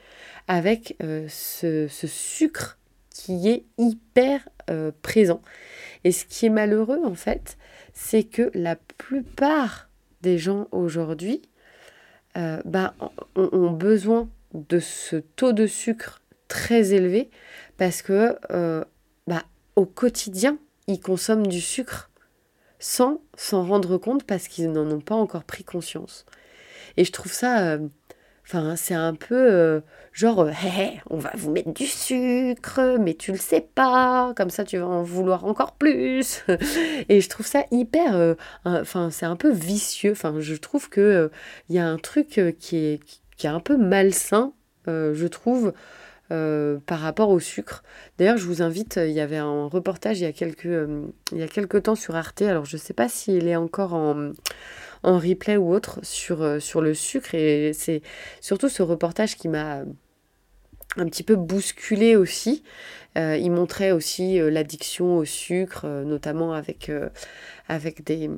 [0.46, 2.79] avec euh, ce, sucre
[3.12, 5.40] qui est hyper euh, présent.
[6.05, 7.57] Et ce qui est malheureux en fait,
[7.94, 9.88] c'est que la plupart
[10.22, 11.42] des gens aujourd'hui
[12.64, 12.94] bah,
[13.37, 17.31] ont besoin de ce taux de sucre très élevé
[17.79, 18.85] parce que euh,
[19.27, 19.44] bah,
[19.77, 22.11] au quotidien, ils consomment du sucre
[22.79, 26.27] sans s'en rendre compte parce qu'ils n'en ont pas encore pris conscience.
[26.96, 27.88] Et je trouve ça, euh,
[28.53, 29.81] enfin, c'est un peu euh,
[30.12, 30.49] genre,
[31.11, 34.87] on va vous mettre du sucre, mais tu le sais pas, comme ça tu vas
[34.87, 36.45] en vouloir encore plus.
[37.09, 40.12] Et je trouve ça hyper, enfin, c'est un peu vicieux.
[40.12, 41.31] Enfin, je trouve que
[41.69, 43.01] il y a un truc qui est,
[43.37, 44.53] qui est un peu malsain,
[44.87, 45.73] je trouve.
[46.33, 47.83] Euh, par rapport au sucre.
[48.17, 51.38] D'ailleurs, je vous invite, il y avait un reportage il y a quelques, euh, il
[51.38, 54.31] y a quelques temps sur Arte, alors je ne sais pas s'il est encore en,
[55.03, 58.03] en, replay ou autre, sur, euh, sur le sucre, et c'est
[58.41, 59.83] surtout ce reportage qui m'a
[60.97, 62.62] un petit peu bousculé aussi.
[63.17, 66.91] il montrait aussi l'addiction au sucre, notamment avec,
[67.69, 68.29] avec des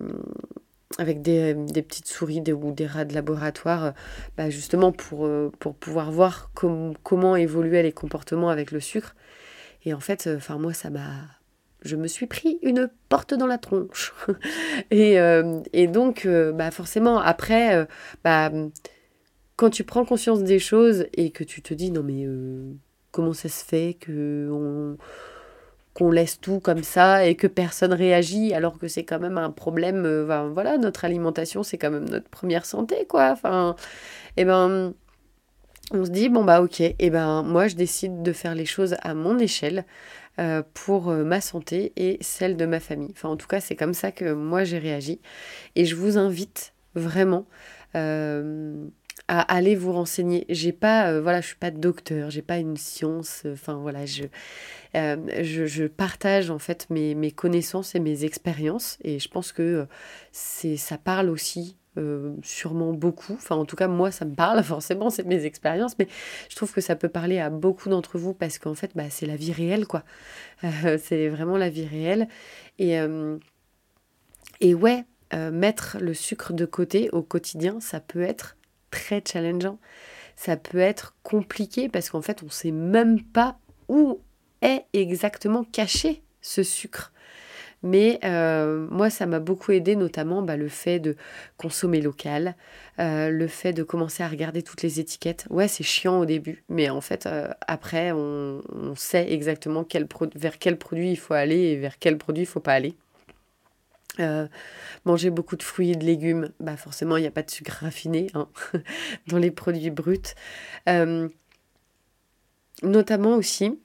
[0.98, 3.90] avec des, petites souris ou des rats de laboratoire, euh,
[4.36, 6.50] bah, justement pour, euh, pour pouvoir voir
[7.02, 9.14] comment évoluaient les comportements avec le sucre.
[9.84, 11.10] Et en fait, euh, enfin moi, ça m'a...
[11.84, 14.14] Je me suis pris une porte dans la tronche.
[14.90, 15.18] et,
[15.72, 17.86] et, donc, bah forcément, après,
[18.24, 18.50] bah,
[19.56, 22.26] quand tu prends conscience des choses et que tu te dis, non mais
[23.14, 23.96] comment ça se fait
[25.96, 29.50] qu'on laisse tout comme ça et que personne réagit alors que c'est quand même un
[29.50, 33.76] problème euh, voilà notre alimentation c'est quand même notre première santé quoi enfin
[34.36, 34.92] et eh ben
[35.92, 38.66] on se dit bon bah ok et eh ben moi je décide de faire les
[38.66, 39.84] choses à mon échelle
[40.38, 43.76] euh, pour euh, ma santé et celle de ma famille enfin en tout cas c'est
[43.76, 45.20] comme ça que moi j'ai réagi
[45.76, 47.46] et je vous invite vraiment
[49.28, 50.44] à aller vous renseigner.
[50.48, 53.42] J'ai pas, euh, voilà, je suis pas docteur, j'ai pas une science.
[53.46, 54.04] Euh, enfin voilà,
[54.96, 59.52] euh, je, je, partage en fait mes, mes, connaissances et mes expériences et je pense
[59.52, 59.86] que
[60.32, 61.76] c'est, ça parle aussi
[62.42, 63.34] sûrement beaucoup.
[63.34, 66.08] Enfin en tout cas moi ça me parle forcément, c'est mes expériences, mais
[66.48, 69.26] je trouve que ça peut parler à beaucoup d'entre vous parce qu'en fait bah, c'est
[69.26, 70.02] la vie réelle quoi.
[70.62, 72.28] c'est vraiment la vie réelle
[72.78, 72.96] et
[74.60, 75.04] et ouais.
[75.32, 78.56] mettre le sucre de côté au quotidien, ça peut être
[78.90, 79.78] très challengeant.
[80.36, 84.20] Ça peut être compliqué parce qu'en fait, on ne sait même pas où
[84.62, 87.12] est exactement caché ce sucre.
[87.84, 91.16] Mais euh, moi, ça m'a beaucoup aidé, notamment bah, le fait de
[91.58, 92.56] consommer local,
[92.98, 95.46] euh, le fait de commencer à regarder toutes les étiquettes.
[95.50, 98.62] Ouais, c'est chiant au début, mais en fait, euh, après, on,
[98.96, 99.86] sait exactement
[100.34, 102.96] vers quel produit il faut aller et vers quel produit il faut pas aller.
[105.04, 107.78] Manger beaucoup de fruits et de légumes, bah forcément il n'y a pas de sucre
[107.80, 108.48] raffiné hein,
[109.26, 110.34] dans les produits bruts.
[112.82, 113.78] Notamment aussi,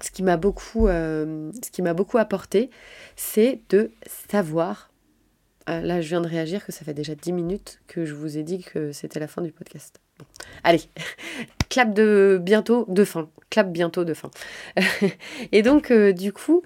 [0.00, 2.70] ce qui m'a beaucoup, euh, ce qui m'a beaucoup apporté,
[3.16, 3.90] c'est de
[4.28, 4.90] savoir.
[5.66, 8.42] là, je viens de réagir que ça fait déjà 10 minutes que je vous ai
[8.42, 10.00] dit que c'était la fin du podcast.
[10.64, 10.82] Allez,
[11.68, 13.28] clap de bientôt de fin.
[13.50, 14.30] Clap bientôt de fin.
[15.52, 16.62] et donc, du coup,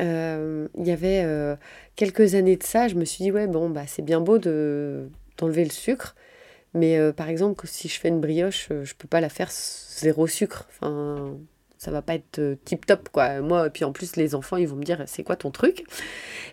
[0.00, 1.56] euh, il y avait euh,
[1.96, 5.08] quelques années de ça, je me suis dit, ouais, bon, bah, c'est bien beau de,
[5.38, 6.14] d'enlever le sucre,
[6.74, 10.26] mais euh, par exemple, si je fais une brioche, je peux pas la faire zéro
[10.26, 10.66] sucre.
[10.68, 11.36] Enfin,
[11.78, 13.40] ça va pas être tip top quoi.
[13.40, 15.84] Moi, et puis en plus les enfants ils vont me dire c'est quoi ton truc?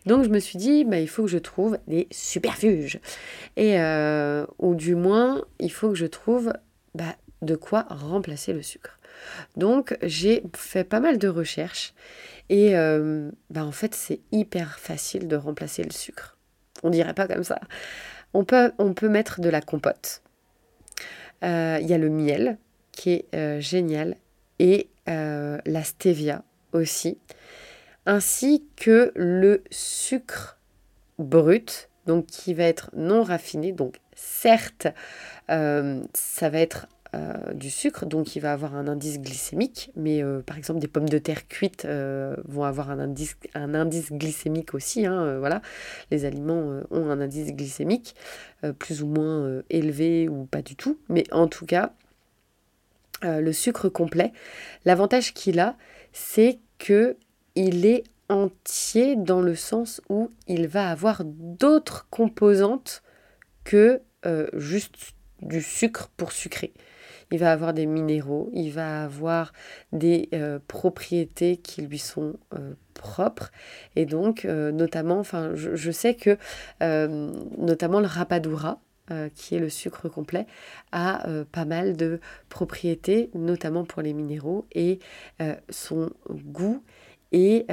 [0.06, 3.00] Donc je me suis dit bah il faut que je trouve des superfuges
[3.56, 3.78] et
[4.60, 6.52] ou du moins il faut que je trouve
[6.96, 9.00] bah, de quoi remplacer le sucre.
[9.56, 11.94] Donc j'ai fait pas mal de recherches
[12.50, 12.74] et
[13.50, 16.38] bah, en fait c'est hyper facile de remplacer le sucre.
[16.84, 17.62] On dirait pas comme ça.
[18.34, 18.72] On peut,
[19.04, 20.22] mettre de la compote.
[21.42, 22.58] Il y a le miel
[22.92, 24.16] qui est génial
[24.60, 27.18] et la stevia aussi,
[28.06, 30.58] ainsi que le sucre
[31.20, 33.72] brut, donc qui va être non raffiné.
[33.72, 34.88] Donc certes,
[35.48, 40.42] ça va être euh, du sucre, donc il va avoir un indice glycémique, mais euh,
[40.42, 43.36] par exemple des pommes de terre cuites euh, vont avoir un indice,
[44.14, 45.62] glycémique aussi, hein, voilà.
[46.10, 48.16] Les aliments ont un indice glycémique
[48.80, 51.92] plus ou moins élevé ou pas du tout, mais en tout cas,
[53.24, 54.32] le sucre complet,
[54.86, 55.76] l'avantage qu'il a,
[56.14, 57.18] c'est que
[57.56, 63.04] il est entier dans le sens où il va avoir d'autres composantes
[63.66, 64.02] que
[64.54, 64.96] juste
[65.42, 66.72] du sucre pour sucrer
[67.32, 69.54] il va avoir des minéraux, il va avoir
[69.94, 73.52] des euh, propriétés qui lui sont euh, propres.
[73.96, 76.38] Et donc, euh, notamment, je, sais que
[77.58, 78.82] notamment le rapadura,
[79.36, 80.46] qui est le sucre complet,
[80.94, 85.00] a pas mal de propriétés, notamment pour les minéraux, et
[85.70, 86.82] son goût
[87.34, 87.68] est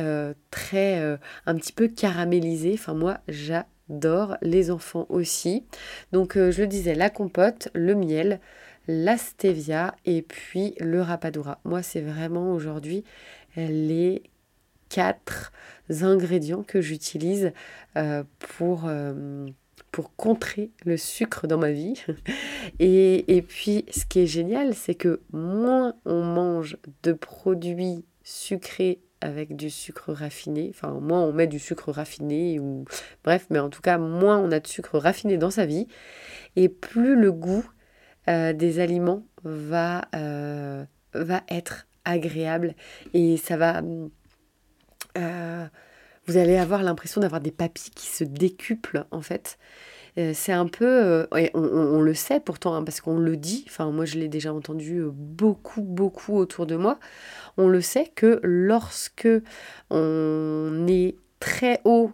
[0.51, 2.73] très, un petit peu caramélisé.
[2.75, 5.65] Enfin, moi, j'adore, les enfants aussi.
[6.11, 8.41] Donc, je le disais, la compote, le miel,
[8.89, 11.61] la stevia et puis le rapadura.
[11.65, 13.05] Moi, c'est vraiment aujourd'hui
[13.57, 14.23] les
[14.89, 15.53] quatre
[16.01, 17.53] ingrédients que j'utilise
[17.97, 19.47] euh, pour, euh,
[19.93, 22.03] pour contrer le sucre dans ma vie.
[22.81, 29.01] Et, et puis, ce qui est génial, c'est que moins on mange de produits sucrés
[29.21, 32.85] avec du sucre raffiné, enfin moins on met du sucre raffiné ou
[33.25, 35.89] bref, mais en tout cas moins on a de sucre raffiné dans sa vie
[36.55, 37.65] et plus le goût
[38.29, 42.75] euh, des aliments va, euh, va être agréable
[43.15, 43.83] et ça va...
[45.17, 45.67] Euh,
[46.27, 49.59] vous allez avoir l'impression d'avoir des papilles qui se décuplent en fait.
[50.35, 54.19] c'est un peu, on, le sait pourtant hein, parce qu'on le dit, enfin moi je
[54.19, 56.99] l'ai déjà entendu beaucoup beaucoup autour de moi,
[57.57, 59.29] on le sait que lorsque
[59.89, 62.13] on est très haut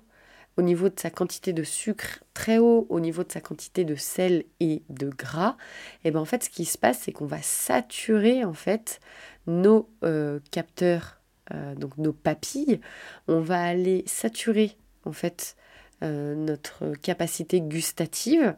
[0.56, 3.94] au niveau de sa quantité de sucre, très haut au niveau de sa quantité de
[3.94, 5.56] sel et de gras,
[6.04, 9.00] et ben en fait ce qui se passe c'est qu'on va saturer en fait
[9.46, 11.20] nos euh, capteurs,
[11.52, 12.80] euh, donc nos papilles,
[13.28, 15.56] on va aller saturer en fait
[16.02, 18.54] euh, notre capacité gustative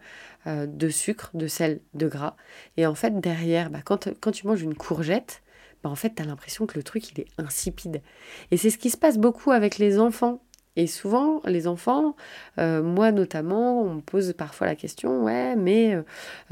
[0.47, 2.37] de sucre, de sel, de gras.
[2.77, 5.43] Et en fait derrière, bah, quand, quand tu manges une courgette,
[5.83, 8.03] bah, en fait, tu as l'impression que le truc, il est insipide.
[8.51, 10.43] Et c'est ce qui se passe beaucoup avec les enfants.
[10.77, 12.15] Et souvent, les enfants,
[12.59, 16.03] euh, moi notamment, on me pose parfois la question, ouais, mais euh,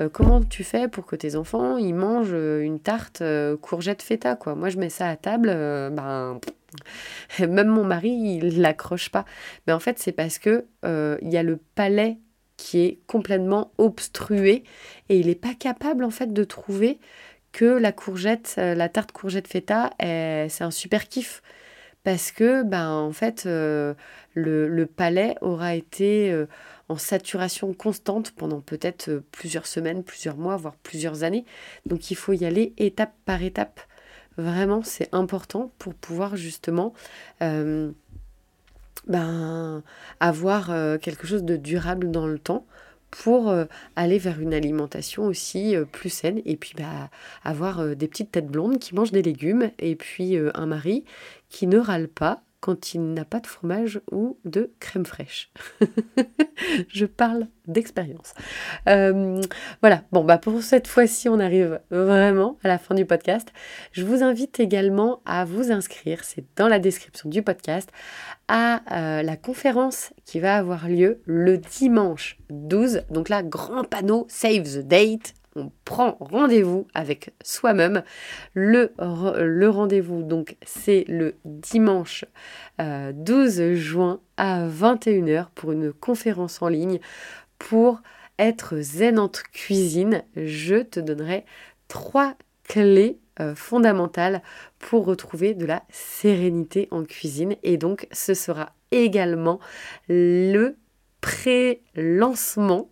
[0.00, 3.22] euh, comment tu fais pour que tes enfants, ils mangent une tarte
[3.60, 4.54] courgette feta, quoi?
[4.54, 6.40] Moi, je mets ça à table, ben,
[7.38, 9.26] même mon mari, il l'accroche pas.
[9.66, 12.18] Mais en fait, c'est parce que il y a le palais
[12.56, 14.64] qui est complètement obstrué
[15.08, 16.98] et il n'est pas capable, en fait, de trouver
[17.52, 21.42] que la courgette, la tarte courgette feta, c'est un super kiff
[22.04, 23.94] parce que ben, en fait, euh,
[24.34, 26.46] le, palais aura été euh,
[26.90, 31.46] en saturation constante pendant peut-être euh, plusieurs semaines, plusieurs mois, voire plusieurs années.
[31.86, 33.80] Donc il faut y aller étape par étape.
[34.36, 36.92] Vraiment, c'est important pour pouvoir justement
[37.40, 37.94] ben,
[40.18, 40.66] avoir
[41.00, 42.66] quelque chose de durable dans le temps
[43.14, 47.10] pour euh, aller vers une alimentation aussi euh, plus saine et puis bah,
[47.44, 51.04] avoir euh, des petites têtes blondes qui mangent des légumes et puis un mari
[51.48, 55.52] qui ne râle pas quand il n'a pas de fromage ou de crème fraîche.
[56.88, 58.32] je parle d'expérience.
[58.88, 59.42] Euh,
[59.82, 63.48] voilà, bon, bah pour cette fois-ci, on arrive vraiment à la fin du podcast.
[63.92, 67.90] Je vous invite également à vous inscrire, c'est dans la description du podcast,
[68.48, 73.02] à euh, la conférence qui va avoir lieu le dimanche 12.
[73.10, 78.02] Donc là, grand panneau, save the date, on prend rendez-vous avec soi-même.
[78.54, 78.92] Le,
[79.68, 82.24] rendez-vous, donc, c'est le dimanche
[82.78, 86.98] 12 euh, juin à 21h pour une conférence en ligne
[87.58, 88.00] pour
[88.38, 90.22] être zen en cuisine.
[90.36, 91.44] Je te donnerai
[91.88, 94.42] trois clés euh, fondamentales
[94.78, 97.56] pour retrouver de la sérénité en cuisine.
[97.62, 99.60] Et donc, ce sera également
[100.08, 100.76] le
[101.20, 102.90] pré-lancement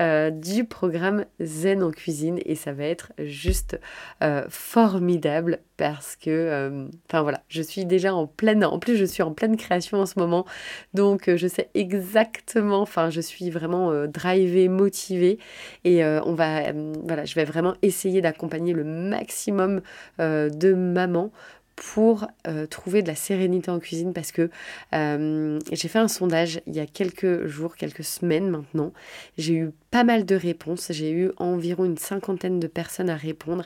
[0.00, 2.38] euh, du programme Zen en cuisine.
[2.44, 3.80] Et ça va être juste
[4.22, 9.04] euh, formidable parce que, euh, enfin voilà, je suis déjà en pleine, en plus je
[9.04, 10.44] suis en pleine création en ce moment,
[10.92, 15.38] donc je sais exactement, enfin je suis vraiment drivée, motivée.
[15.84, 16.72] Et on va,
[17.04, 19.80] voilà, je vais vraiment essayer d'accompagner le maximum
[20.18, 21.30] de mamans
[21.78, 24.50] pour euh, trouver de la sérénité en cuisine parce que
[24.94, 28.92] euh, j'ai fait un sondage il y a quelques jours, quelques semaines maintenant.
[29.36, 30.88] J'ai eu pas mal de réponses.
[30.90, 33.64] J'ai eu environ une cinquantaine de personnes à répondre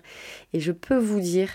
[0.52, 1.48] et je peux vous dire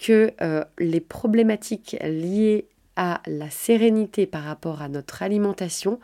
[0.00, 5.98] que euh, les problématiques liées à la sérénité par rapport à notre alimentation,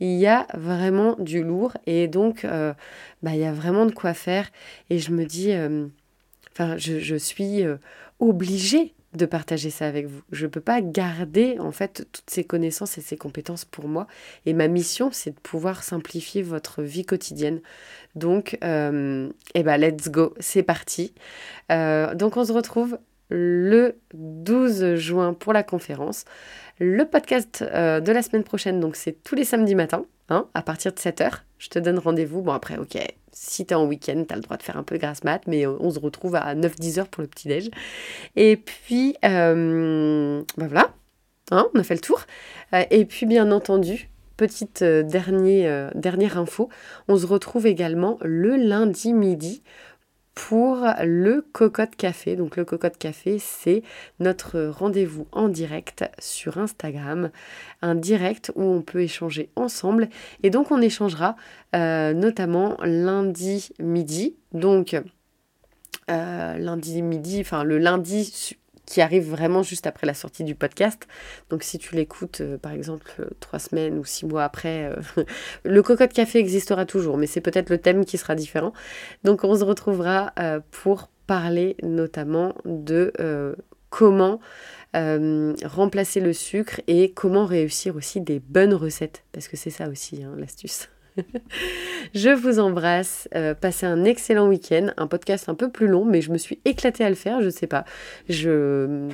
[0.00, 4.14] il y a vraiment du lourd et donc bah, il y a vraiment de quoi
[4.14, 4.50] faire
[4.88, 5.52] et je me dis,
[6.52, 7.64] enfin je, je suis
[8.20, 10.22] obligée de partager ça avec vous.
[10.30, 14.06] Je ne peux pas garder en fait toutes ces connaissances et ces compétences pour moi.
[14.44, 17.60] Et ma mission, c'est de pouvoir simplifier votre vie quotidienne.
[18.14, 21.12] Donc, euh, eh ben, let's go, c'est parti.
[21.72, 22.98] Euh, donc, on se retrouve
[23.28, 26.24] le 12 juin pour la conférence.
[26.78, 30.62] Le podcast euh, de la semaine prochaine, donc c'est tous les samedis matins, hein, à
[30.62, 31.40] partir de 7h.
[31.58, 32.42] Je te donne rendez-vous.
[32.42, 32.98] Bon, après, ok,
[33.32, 35.42] si tu es en week-end, tu as le droit de faire un peu grasse mat,
[35.46, 37.70] mais on se retrouve à 9-10 heures pour le petit-déj.
[38.34, 40.94] Et puis, euh, ben voilà,
[41.50, 42.20] hein, on a fait le tour.
[42.72, 45.02] Euh, et puis, bien entendu, petite euh,
[45.94, 46.68] dernière info,
[47.08, 49.62] on se retrouve également le lundi midi
[50.36, 52.36] pour le Cocotte Café.
[52.36, 53.82] Donc le Cocotte Café, c'est
[54.20, 57.30] notre rendez-vous en direct sur Instagram,
[57.82, 60.08] un direct où on peut échanger ensemble.
[60.44, 61.36] Et donc on échangera
[61.74, 64.36] euh, notamment lundi midi.
[64.52, 64.94] Donc
[66.10, 68.56] euh, lundi midi, enfin le lundi
[68.86, 71.06] qui arrive vraiment juste après la sortie du podcast.
[71.50, 75.24] Donc si tu l'écoutes, euh, par exemple, euh, trois semaines ou six mois après, euh,
[75.64, 78.72] le cocotte café existera toujours, mais c'est peut-être le thème qui sera différent.
[79.24, 80.32] Donc on se retrouvera
[80.70, 83.12] pour parler notamment de
[83.90, 84.40] comment
[84.94, 90.22] remplacer le sucre et comment réussir aussi des bonnes recettes, parce que c'est ça aussi
[90.22, 90.88] hein, l'astuce.
[92.14, 93.28] je vous embrasse.
[93.34, 94.88] Euh, passez un excellent week-end.
[94.96, 97.42] Un podcast un peu plus long, mais je me suis éclatée à le faire.
[97.42, 97.84] Je sais pas.
[98.28, 99.08] Je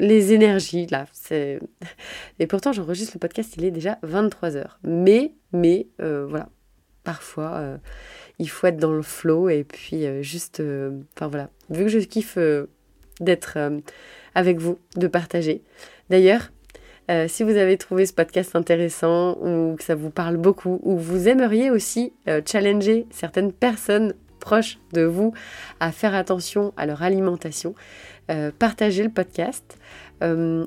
[0.00, 1.60] les énergies là, c'est
[2.38, 3.54] et pourtant j'enregistre le podcast.
[3.56, 6.48] Il est déjà 23 h Mais mais euh, voilà.
[7.04, 7.76] Parfois, euh,
[8.38, 10.62] il faut être dans le flow et puis juste,
[11.16, 11.50] enfin voilà.
[11.68, 12.38] Vu que je kiffe
[13.20, 13.58] d'être
[14.34, 15.62] avec vous, de partager.
[16.10, 16.52] D'ailleurs,
[17.10, 20.96] euh, si vous avez trouvé ce podcast intéressant ou que ça vous parle beaucoup ou
[20.96, 25.32] vous aimeriez aussi euh, challenger certaines personnes proches de vous
[25.80, 27.74] à faire attention à leur alimentation,
[28.30, 29.78] euh, partagez le podcast,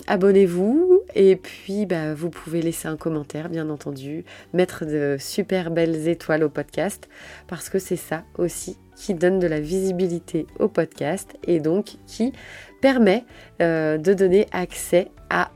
[0.07, 6.09] abonnez-vous et puis bah, vous pouvez laisser un commentaire bien entendu, mettre de super belles
[6.09, 7.07] étoiles au podcast
[7.47, 12.33] parce que c'est ça aussi qui donne de la visibilité au podcast et donc qui
[12.81, 13.23] permet
[13.61, 15.51] de donner accès à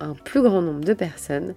[0.00, 1.54] un plus grand nombre de personnes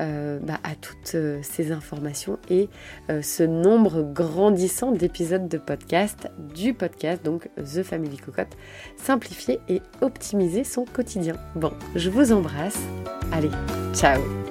[0.00, 2.70] euh, bah, à toutes euh, ces informations et
[3.10, 8.56] euh, ce nombre grandissant d'épisodes de podcast du podcast, donc The Family Cocotte,
[8.96, 11.36] simplifier et optimiser son quotidien.
[11.54, 12.80] Bon, je vous embrasse.
[13.32, 13.50] Allez,
[13.92, 14.41] ciao